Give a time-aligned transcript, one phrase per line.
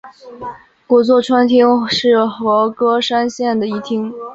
[0.87, 4.11] 古座川町是和歌山县的一町。